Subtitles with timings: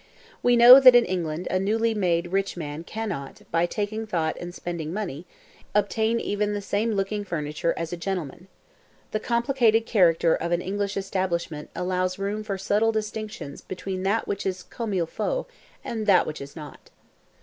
[0.41, 4.51] We know that in England a newly made rich man cannot, by taking thought and
[4.51, 5.27] spending money,
[5.75, 8.47] obtain even the same looking furniture as a gentleman.
[9.11, 14.43] The complicated character of an English establishment allows room for subtle distinctions between that which
[14.43, 15.45] is comme il faut,
[15.83, 16.89] and that which is not.